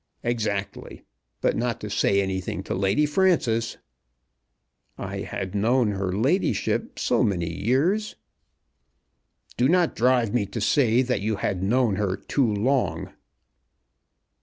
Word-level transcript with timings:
"Exactly; 0.23 1.03
but 1.41 1.55
not 1.55 1.79
to 1.81 1.87
say 1.87 2.19
anything 2.21 2.63
to 2.63 2.73
Lady 2.73 3.05
Frances." 3.05 3.77
"I 4.97 5.17
had 5.19 5.53
known 5.53 5.91
her 5.91 6.11
ladyship 6.11 6.97
so 6.97 7.21
many 7.23 7.53
years!" 7.53 8.15
"Do 9.57 9.69
not 9.69 9.95
drive 9.95 10.33
me 10.33 10.47
to 10.47 10.59
say 10.59 11.03
that 11.03 11.21
you 11.21 11.35
had 11.35 11.61
known 11.61 11.97
her 11.97 12.17
too 12.17 12.51
long." 12.51 13.13